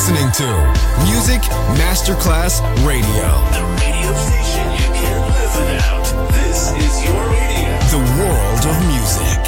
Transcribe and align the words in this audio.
listening 0.00 0.32
to 0.32 0.48
Music 1.04 1.42
Masterclass 1.76 2.62
Radio. 2.86 3.28
The 3.52 3.64
radio 3.84 4.10
station 4.16 4.66
you 4.72 4.88
can't 4.96 5.26
live 5.36 5.54
without. 5.60 6.06
This 6.32 6.72
is 6.72 7.04
your 7.04 7.20
radio. 7.28 7.68
The 7.92 8.00
world 8.16 8.64
of 8.64 8.76
music. 8.88 9.40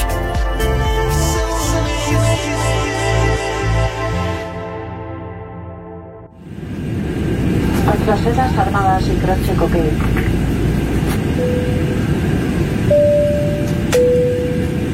Armadas 8.59 9.07
y. 9.07 9.16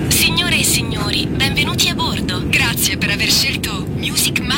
Signore 0.08 0.56
e 0.56 0.62
signori, 0.62 1.26
benvenuti 1.26 1.88
a 1.88 1.94
bordo. 1.96 2.44
Grazie 2.48 2.96
per 2.96 3.10
aver 3.10 3.30
scelto 3.30 3.86
Music 3.96 4.38
Masterclass 4.38 4.57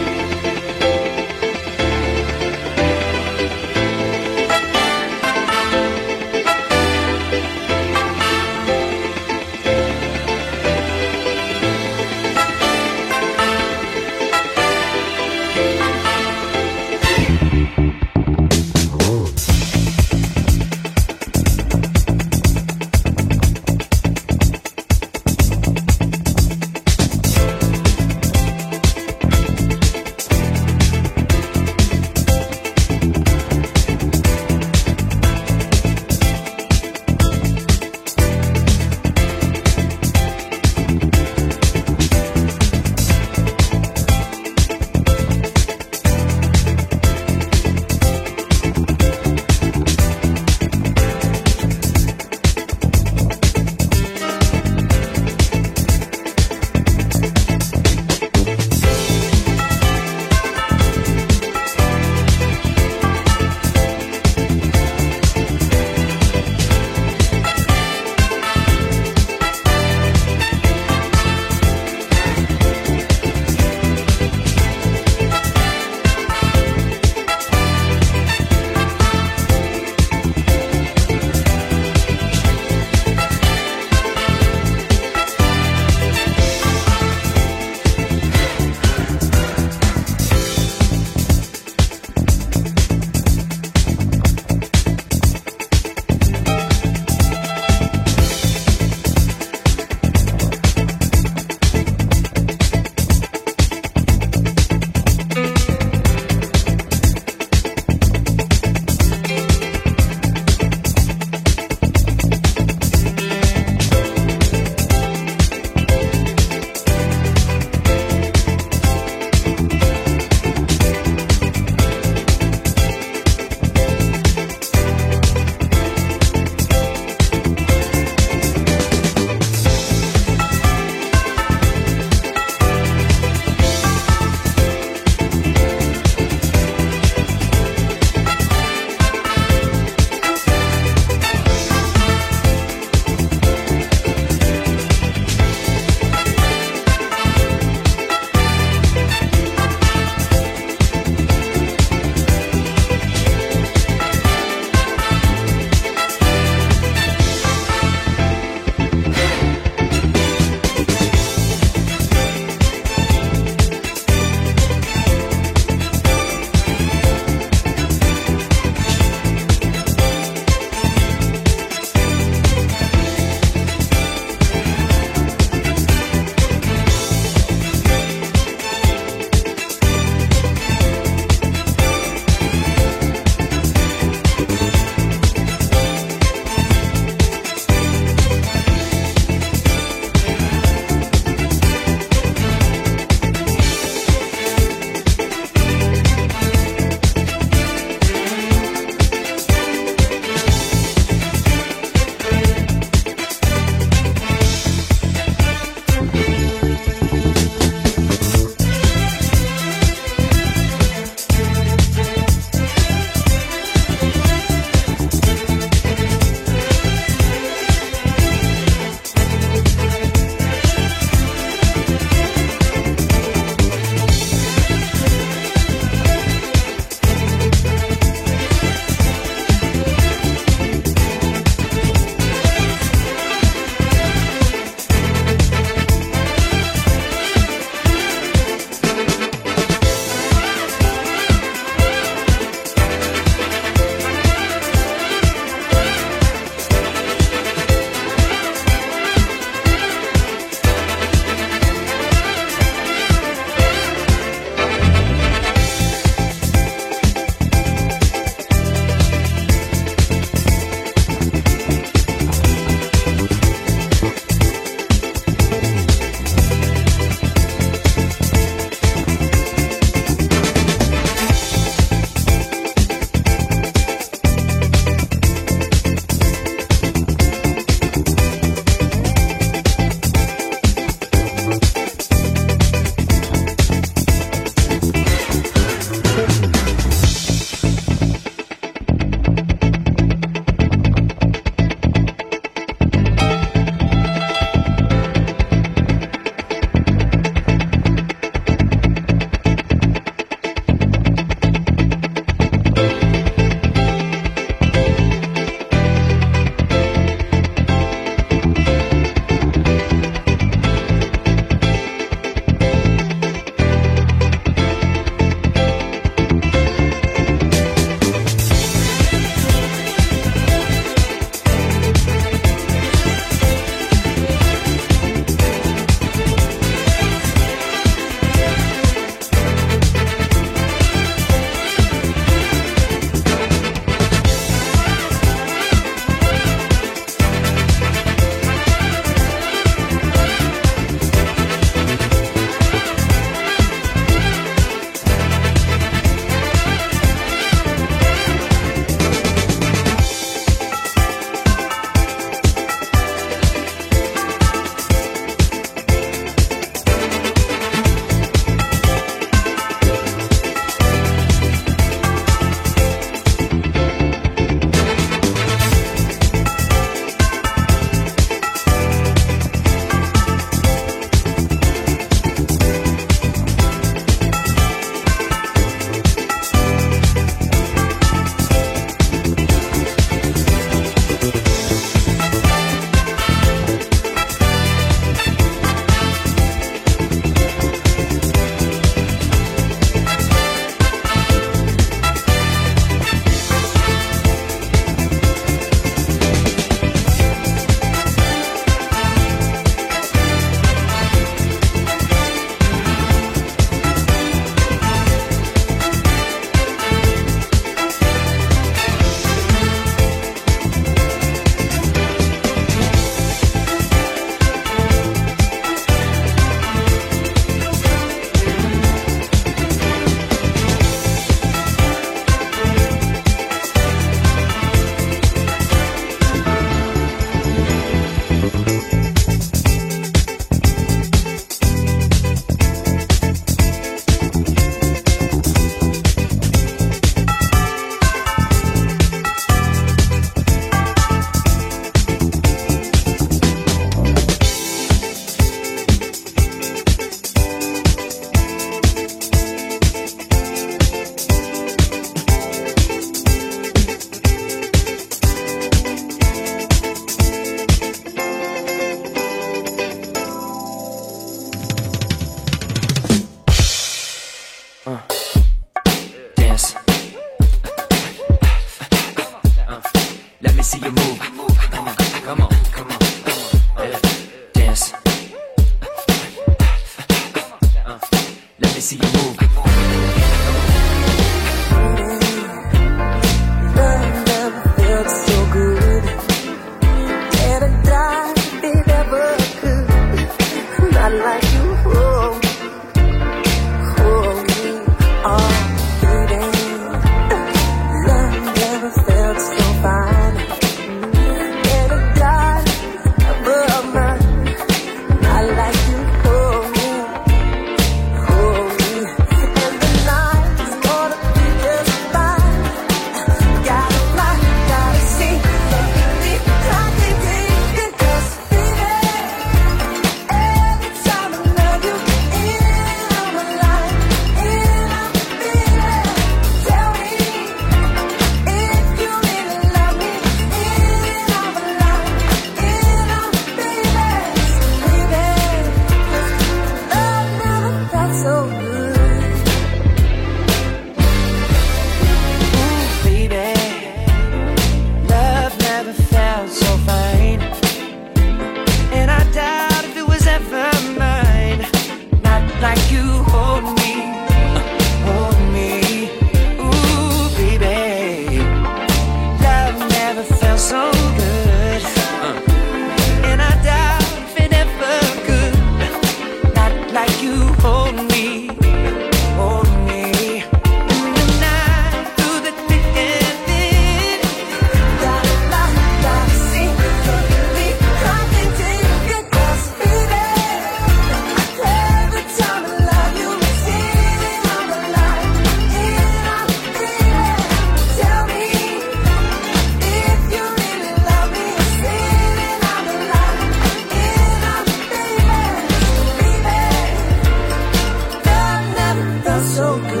Good. 599.79 600.00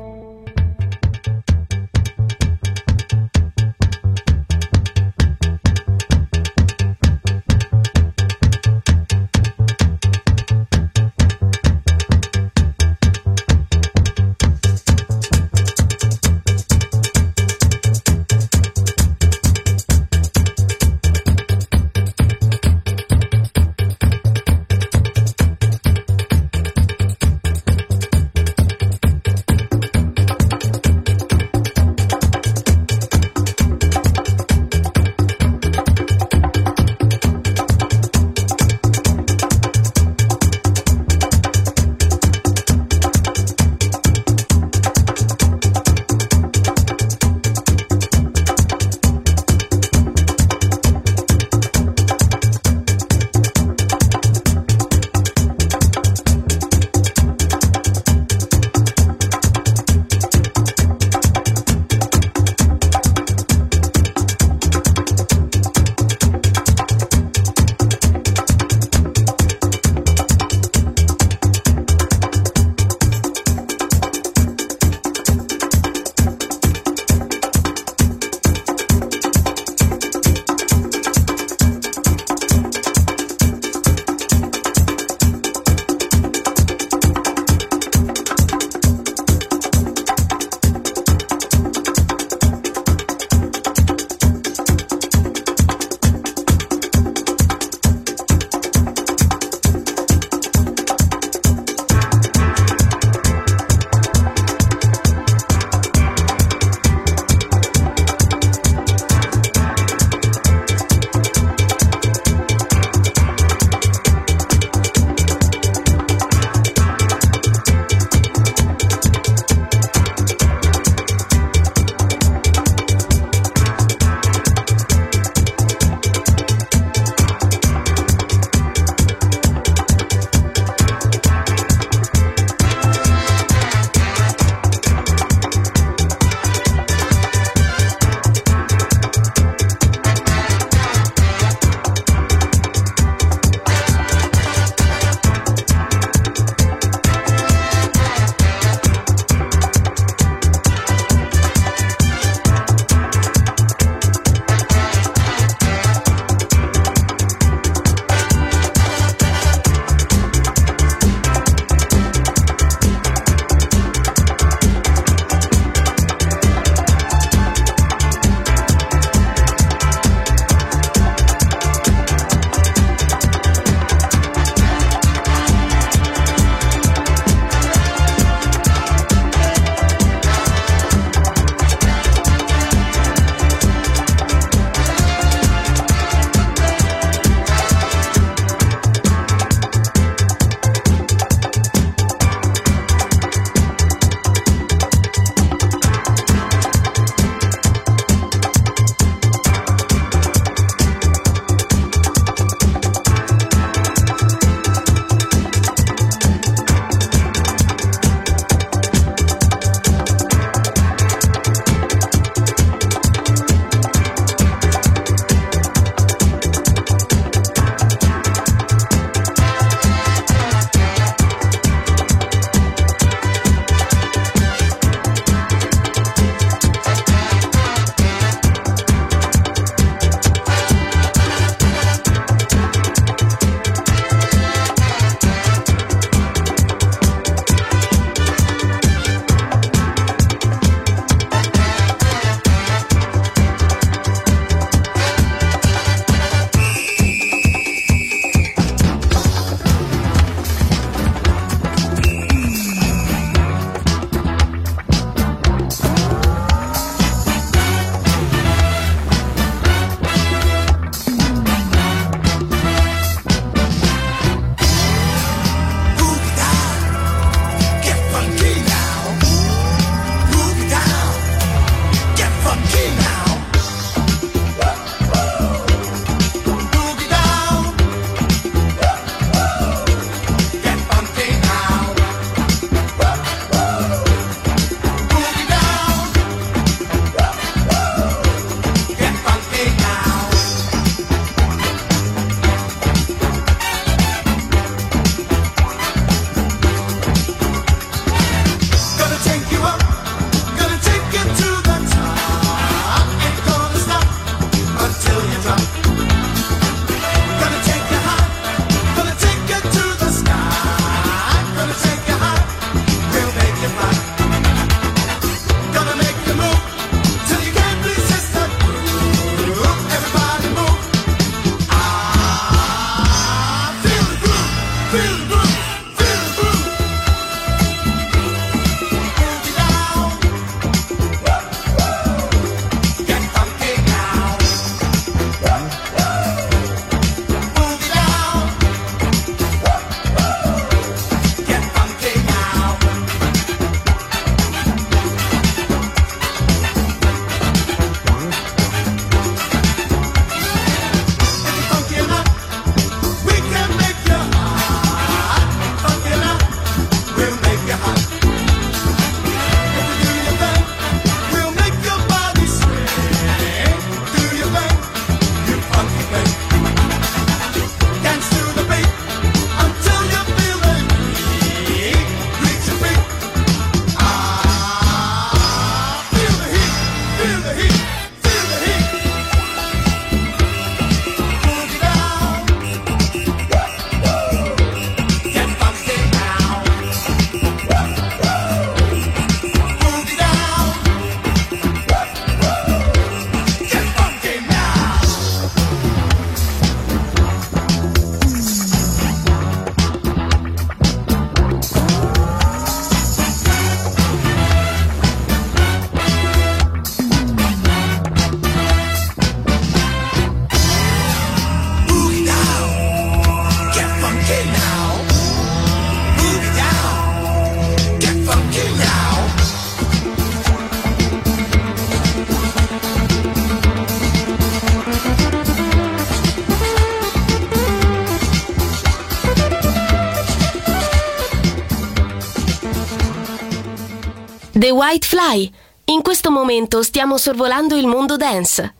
Fly! 435.11 435.51
In 435.87 436.01
questo 436.01 436.31
momento 436.31 436.81
stiamo 436.83 437.17
sorvolando 437.17 437.75
il 437.75 437.85
mondo 437.85 438.15
dance. 438.15 438.75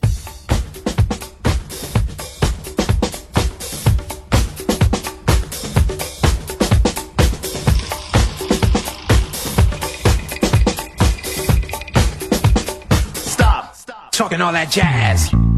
Stop, 13.11 13.73
stop 13.73 14.11
talking 14.11 14.39
all 14.39 14.53
that 14.53 14.69
jazz. 14.69 15.50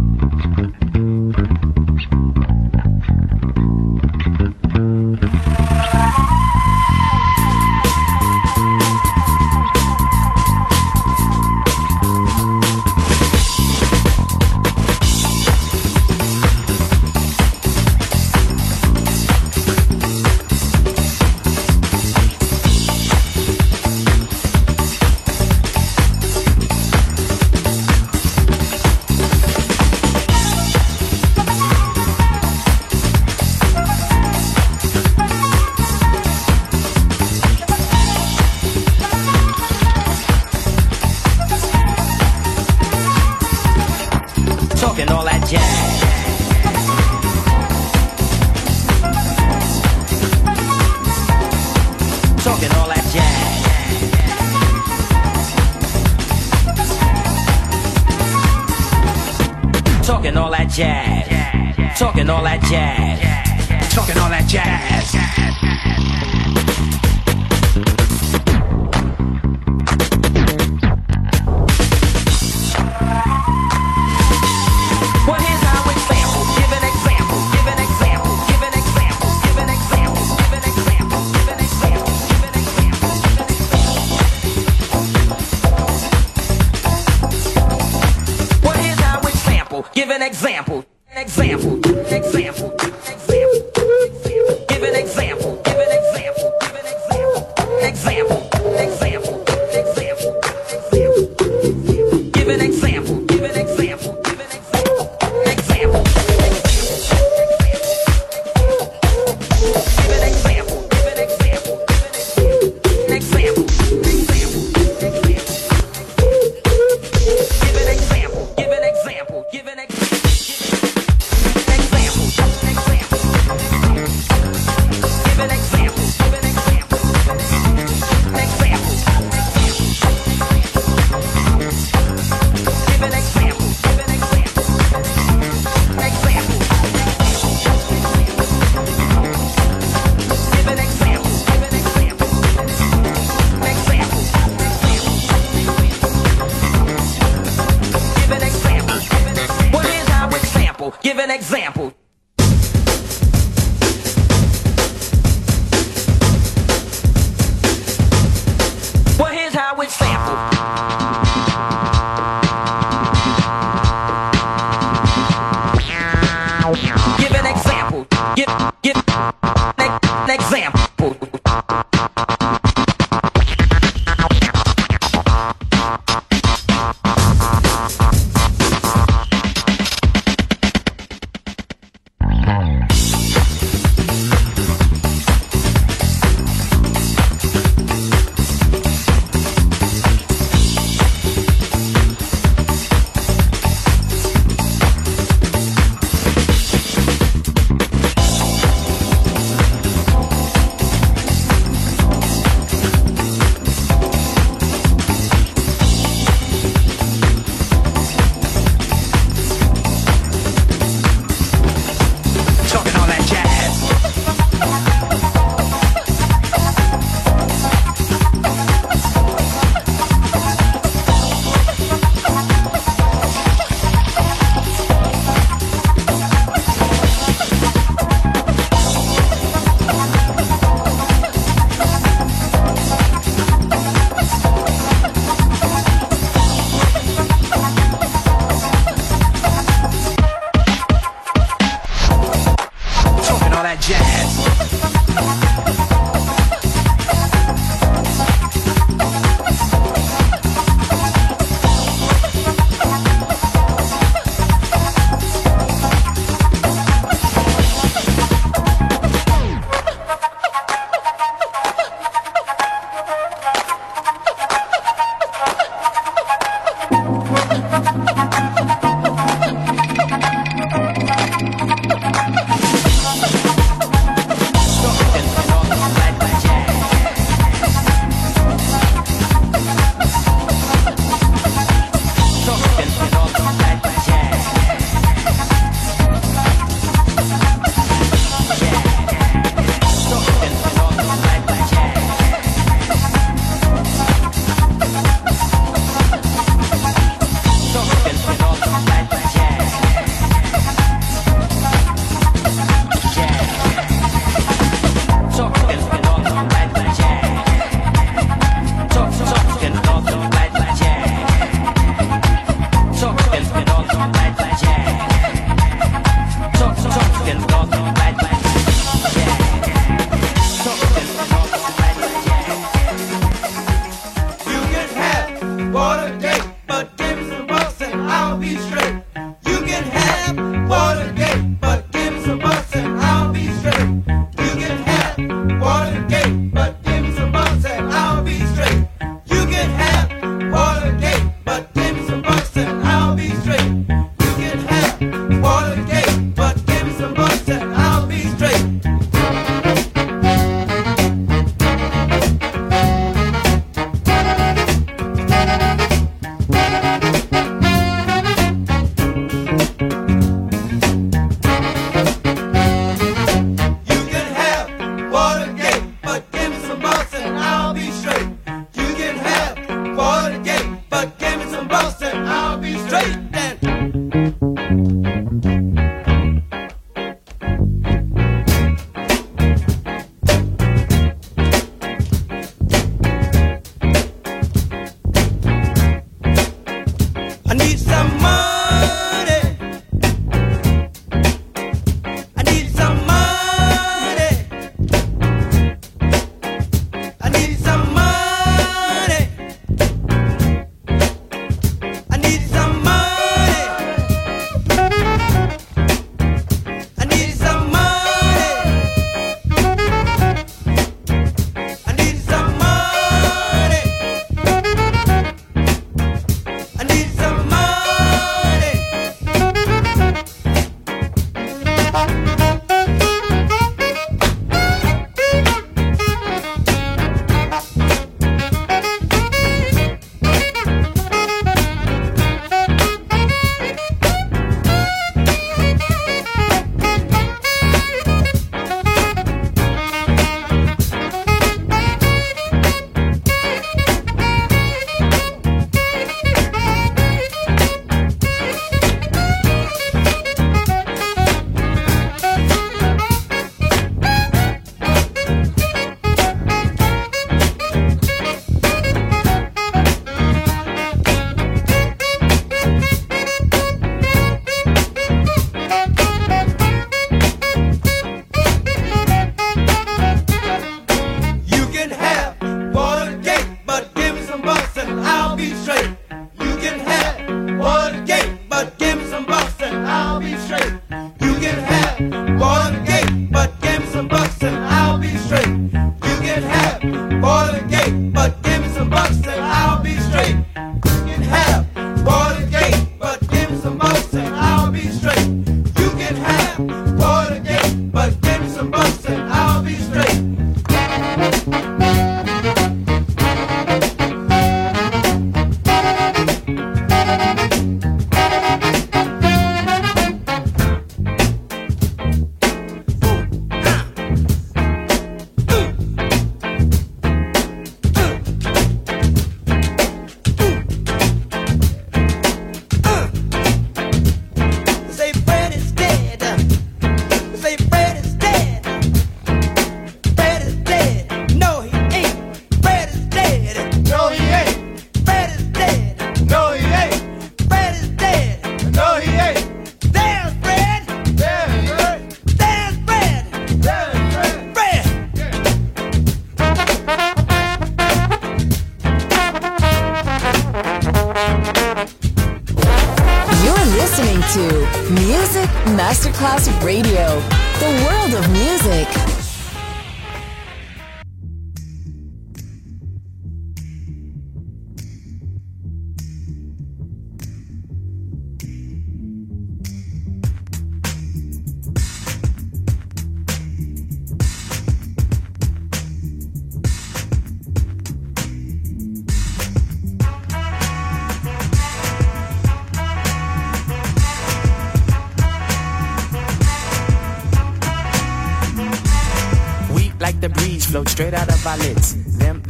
Talking 60.24 60.38
all 60.38 60.52
that 60.52 60.70
jazz. 60.70 62.00
Talking 62.00 62.30
all 62.30 62.44
that 62.44 62.62
jazz. 62.62 63.94
Talking 63.94 64.18
all 64.18 64.30
that 64.30 64.48
jazz. 64.48 65.14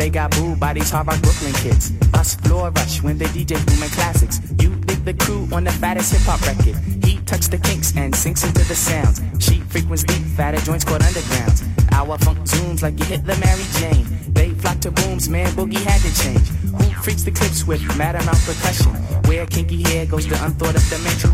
They 0.04 0.10
got 0.10 0.32
booed 0.32 0.60
by 0.60 0.74
these 0.74 0.90
hard 0.90 1.08
rock 1.08 1.22
Brooklyn 1.22 1.54
kids. 1.54 1.94
Us 2.14 2.36
floor 2.36 2.72
rush 2.72 3.02
when 3.02 3.18
the 3.18 3.24
DJ 3.24 3.56
booming 3.66 3.90
classics. 3.92 4.42
You 4.60 4.76
dig 4.84 5.06
the 5.06 5.14
crew 5.14 5.48
on 5.54 5.64
the 5.64 5.72
fattest 5.72 6.12
hip 6.12 6.24
hop 6.24 6.42
record. 6.42 6.76
He 7.06 7.20
tucks 7.20 7.48
the 7.48 7.58
kinks 7.58 7.96
and 7.96 8.14
sinks 8.14 8.44
into 8.44 8.68
the 8.68 8.76
sounds. 8.76 9.22
She 9.40 9.62
frequents 9.62 10.04
deep, 10.04 10.22
fatter 10.36 10.60
joints 10.60 10.84
called 10.84 11.04
undergrounds. 11.04 11.64
Our 11.94 12.18
funk 12.18 12.40
zooms 12.40 12.84
like 12.84 13.00
you 13.00 13.06
hit 13.06 13.26
the 13.26 13.38
Mary 13.38 13.64
Jane. 13.80 14.06
They 14.34 14.50
flock 14.50 14.82
to 14.82 14.92
booms, 14.92 15.30
man, 15.30 15.48
Boogie 15.54 15.80
had 15.80 16.02
to 16.02 16.12
change. 16.22 16.50
Who 16.50 17.02
freaks 17.02 17.24
the 17.24 17.32
clips 17.32 17.66
with 17.66 17.82
mad 17.98 18.16
amount 18.16 18.44
percussion? 18.44 18.92
Where 19.24 19.46
kinky 19.46 19.84
hair 19.84 20.06
goes 20.06 20.26
to 20.26 20.36
unthought 20.44 20.76
of 20.76 20.84
dimension. 20.90 21.33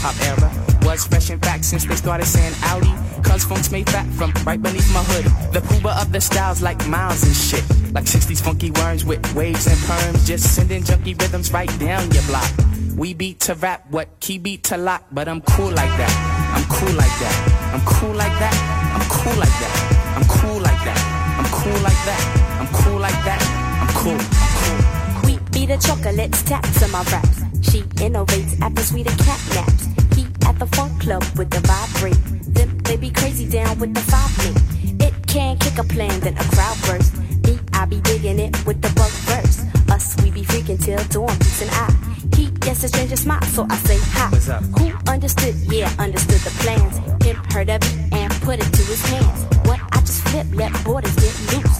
Hop 0.00 0.16
era? 0.24 0.50
Was 0.82 1.06
fresh 1.06 1.30
in 1.30 1.38
fact 1.38 1.64
since 1.64 1.84
they 1.84 1.96
started 1.96 2.26
saying 2.26 2.54
Audi. 2.64 2.92
Cause 3.22 3.44
funk's 3.44 3.70
made 3.70 3.88
fat 3.88 4.06
from 4.18 4.32
right 4.44 4.60
beneath 4.60 4.92
my 4.92 5.04
hood. 5.04 5.26
The 5.52 5.60
pooba 5.60 6.00
of 6.00 6.10
the 6.10 6.20
styles 6.20 6.62
like 6.62 6.80
miles 6.88 7.22
and 7.22 7.36
shit. 7.36 7.64
Like 7.92 8.04
60s 8.04 8.42
funky 8.42 8.70
worms 8.72 9.04
with 9.04 9.22
waves 9.34 9.66
and 9.66 9.76
perms. 9.88 10.26
Just 10.26 10.54
sending 10.54 10.82
junky 10.82 11.18
rhythms 11.20 11.52
right 11.52 11.70
down 11.78 12.10
your 12.10 12.24
block. 12.24 12.50
We 12.96 13.14
beat 13.14 13.40
to 13.40 13.54
rap, 13.54 13.86
what 13.90 14.08
key 14.20 14.38
beat 14.38 14.64
to 14.64 14.76
lock, 14.76 15.04
but 15.12 15.28
I'm 15.28 15.40
cool 15.42 15.70
like 15.70 15.94
that. 16.00 16.12
I'm 16.56 16.64
cool 16.68 16.94
like 16.94 17.16
that. 17.20 17.36
I'm 17.74 17.80
cool 17.86 18.14
like 18.14 18.36
that. 18.40 18.54
I'm 18.94 19.06
cool 19.08 19.36
like 19.38 19.56
that. 19.62 19.76
I'm 20.16 20.26
cool 20.28 20.60
like 20.60 20.82
that. 20.84 21.00
I'm 21.36 21.48
cool 21.48 21.80
like 21.80 22.02
that. 22.08 22.22
I'm 22.60 22.68
cool 22.72 22.98
like 22.98 23.20
that. 23.24 23.40
I'm 23.80 23.90
cool. 23.94 24.20
I'm 24.20 24.52
cool. 24.60 24.80
We 25.26 25.38
be 25.52 25.66
the 25.66 25.78
chocolates, 25.78 26.42
taps 26.42 26.82
on 26.82 26.90
my 26.90 27.02
raps. 27.04 27.39
She 27.62 27.82
innovates 28.04 28.60
after 28.60 28.82
sweeter 28.82 29.14
cat 29.22 29.40
naps. 29.54 29.86
He 30.16 30.26
at 30.46 30.58
the 30.58 30.66
funk 30.76 31.00
club 31.00 31.22
with 31.36 31.50
the 31.50 31.60
vibrate. 31.60 32.22
Them 32.54 32.78
they 32.80 32.96
be 32.96 33.10
crazy 33.10 33.48
down 33.48 33.78
with 33.78 33.94
the 33.94 34.00
five 34.00 34.32
me. 34.44 35.06
It 35.06 35.14
can 35.26 35.56
kick 35.58 35.78
a 35.78 35.84
plan, 35.84 36.20
then 36.20 36.36
a 36.36 36.44
crowd 36.54 36.76
burst. 36.86 37.16
Me, 37.46 37.58
I 37.72 37.84
be 37.86 38.00
digging 38.00 38.38
it 38.38 38.54
with 38.66 38.80
the 38.82 38.90
bug 38.94 39.12
verse. 39.28 39.64
Us, 39.90 40.16
we 40.22 40.30
be 40.30 40.42
freaking 40.42 40.82
till 40.82 41.02
dawn, 41.08 41.36
and 41.62 41.70
I. 41.70 42.10
He 42.36 42.46
gets 42.60 42.84
a 42.84 42.88
stranger 42.88 43.16
smile, 43.16 43.42
so 43.42 43.66
I 43.68 43.76
say 43.76 43.98
hi. 44.00 44.28
What's 44.30 44.48
up? 44.48 44.62
Who 44.78 44.92
understood? 45.10 45.54
Yeah, 45.70 45.92
understood 45.98 46.40
the 46.40 46.50
plans. 46.62 46.96
Him 47.24 47.36
heard 47.52 47.70
of 47.70 47.82
it 47.82 48.12
and 48.12 48.32
put 48.42 48.58
it 48.58 48.72
to 48.72 48.82
his 48.82 49.04
hands. 49.06 49.44
What 49.66 49.80
I 49.92 50.00
just 50.00 50.22
flip, 50.28 50.46
let 50.52 50.72
borders 50.84 51.14
get 51.16 51.34
loose. 51.52 51.79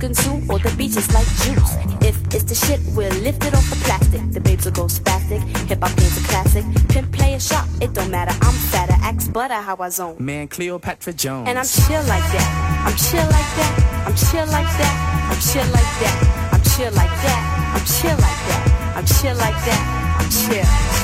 Consume 0.00 0.48
all 0.48 0.58
the 0.58 0.72
beaches 0.76 1.12
like 1.12 1.26
juice. 1.42 1.74
If 2.00 2.16
it's 2.32 2.44
the 2.44 2.54
shit, 2.54 2.80
we'll 2.94 3.12
lift 3.22 3.44
it 3.44 3.54
off 3.54 3.68
the 3.68 3.76
plastic. 3.84 4.22
The 4.30 4.40
babes 4.40 4.64
will 4.64 4.72
go 4.72 4.84
spastic. 4.84 5.42
Hip 5.68 5.80
hop 5.82 5.96
game's 5.96 6.16
a 6.16 6.28
classic. 6.28 6.64
Pimp 6.88 7.12
play 7.12 7.34
a 7.34 7.40
shot, 7.40 7.66
it 7.80 7.94
don't 7.94 8.10
matter. 8.10 8.32
I'm 8.42 8.54
fatter, 8.70 8.94
axe 9.02 9.26
butter 9.26 9.54
how 9.54 9.76
I 9.80 9.88
zone. 9.88 10.16
Man, 10.20 10.46
Cleopatra 10.46 11.12
Jones. 11.14 11.48
And 11.48 11.58
I'm 11.58 11.66
chill 11.66 12.02
like 12.04 12.26
that. 12.32 12.84
I'm 12.86 12.96
chill 12.96 13.26
like 13.26 13.50
that. 13.58 14.04
I'm 14.06 14.14
chill 14.14 14.46
like 14.46 14.70
that. 14.78 14.94
I'm 15.30 15.40
chill 15.40 15.66
like 15.72 15.92
that. 16.00 16.48
I'm 16.52 16.62
chill 16.62 16.92
like 16.92 17.14
that. 17.22 17.74
I'm 17.74 17.84
chill 17.84 18.16
like 18.16 18.40
that. 18.48 18.94
I'm 18.96 19.04
chill 19.04 19.36
like 19.36 19.64
that. 19.66 19.82
I'm 20.20 20.30
chill. 20.30 20.97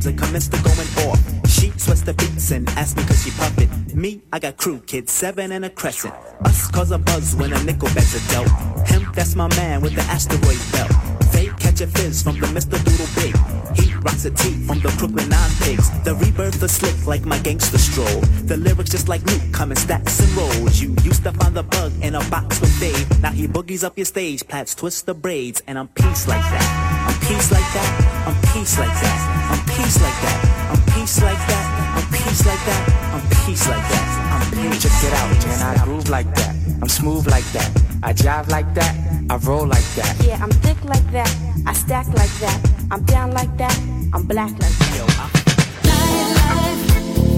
Jams 0.00 0.06
and 0.06 0.18
commenced 0.18 0.52
to 0.52 0.62
going 0.62 1.08
off. 1.08 1.48
She 1.48 1.70
sweats 1.76 2.02
the 2.02 2.14
beats 2.14 2.50
and 2.50 2.68
asked 2.70 2.96
me 2.96 3.04
cause 3.04 3.22
she 3.22 3.30
puff 3.30 3.56
it. 3.58 3.94
Me, 3.94 4.22
I 4.32 4.38
got 4.38 4.56
crew, 4.56 4.80
kids, 4.80 5.12
seven 5.12 5.52
and 5.52 5.64
a 5.64 5.70
crescent. 5.70 6.14
Us 6.44 6.70
cause 6.70 6.90
a 6.90 6.98
buzz 6.98 7.34
when 7.36 7.52
a 7.52 7.62
nickel 7.64 7.88
bags 7.88 8.14
a 8.14 8.32
dealt. 8.32 8.48
Him, 8.88 9.10
that's 9.14 9.34
my 9.34 9.48
man 9.56 9.80
with 9.80 9.94
the 9.94 10.02
asteroid 10.02 10.58
belt. 10.72 10.90
They 11.32 11.46
catch 11.58 11.80
a 11.80 11.86
fizz 11.86 12.22
from 12.22 12.40
the 12.40 12.46
Mr. 12.46 12.78
Doodlebug. 12.78 13.76
He 13.76 13.89
rocks 14.02 14.24
a 14.24 14.30
tee 14.30 14.54
from 14.66 14.80
the 14.80 14.92
Brooklyn 14.98 15.28
Nine 15.28 15.50
Pigs. 15.62 15.90
The 16.04 16.14
rebirth 16.14 16.62
is 16.62 16.72
slick 16.72 17.06
like 17.06 17.24
my 17.24 17.38
gangster 17.38 17.78
stroll. 17.78 18.20
The 18.44 18.56
lyrics 18.56 18.90
just 18.90 19.08
like 19.08 19.22
Luke, 19.24 19.42
come 19.52 19.70
in 19.70 19.76
stacks 19.76 20.20
and 20.20 20.30
rolls. 20.36 20.80
You 20.80 20.94
used 21.02 21.22
to 21.24 21.32
find 21.32 21.54
the 21.54 21.62
bug 21.62 21.92
in 22.02 22.14
a 22.14 22.24
box 22.30 22.60
with 22.60 22.78
Dave. 22.80 23.06
Now 23.22 23.30
he 23.30 23.46
boogies 23.46 23.84
up 23.84 23.96
your 23.96 24.06
stage, 24.06 24.46
plats 24.46 24.74
twist 24.74 25.06
the 25.06 25.14
braids, 25.14 25.62
and 25.66 25.78
I'm 25.78 25.88
peace 25.88 26.26
like 26.28 26.42
that. 26.42 26.66
I'm 27.08 27.18
peace 27.28 27.50
like 27.52 27.70
that. 27.74 27.90
I'm 28.26 28.36
peace 28.52 28.78
like 28.78 28.96
that. 29.02 29.18
I'm 29.50 29.62
peace 29.66 30.00
like 30.00 30.20
that. 30.22 30.38
I'm 30.70 30.82
peace 30.94 31.22
like 31.22 31.42
that. 31.48 31.70
I'm 31.96 32.08
peace 32.10 32.46
like 32.46 32.64
that. 32.66 32.82
I'm 33.14 33.22
peace 33.46 33.68
like 33.68 33.88
that. 33.88 34.06
I'm 34.32 34.70
peace. 34.70 34.82
Check 34.82 35.04
it 35.04 35.12
out, 35.14 35.46
man. 35.46 35.78
I 35.78 35.84
groove 35.84 36.08
like 36.08 36.34
that. 36.36 36.54
I'm 36.82 36.88
smooth 36.88 37.26
like 37.28 37.44
that. 37.52 37.89
I 38.02 38.12
jive 38.14 38.48
like 38.48 38.72
that. 38.74 38.96
I 39.28 39.36
roll 39.36 39.66
like 39.66 39.84
that. 39.96 40.16
Yeah, 40.24 40.38
I'm 40.42 40.50
thick 40.50 40.82
like 40.84 41.06
that. 41.12 41.30
I 41.66 41.72
stack 41.74 42.06
like 42.08 42.32
that. 42.40 42.58
I'm 42.90 43.02
down 43.04 43.32
like 43.32 43.54
that. 43.58 43.78
I'm 44.14 44.24
black 44.24 44.52
like 44.52 44.78
that. 44.78 45.30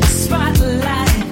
Spotlight. 0.06 1.31